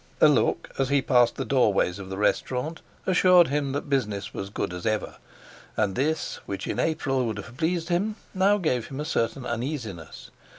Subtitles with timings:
[0.19, 4.49] A look, as he passed the doorways of the restaurant, assured him that business was
[4.49, 5.17] good as ever,
[5.77, 10.31] and this, which in April would have pleased him, now gave him a certain uneasiness.